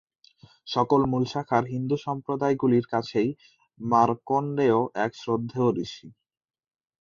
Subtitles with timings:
[0.67, 3.29] সকল মূল শাখার হিন্দু সম্প্রদায়গুলির কাছেই
[3.79, 6.07] মার্কণ্ডেয় এক শ্রদ্ধেয় ঋষি।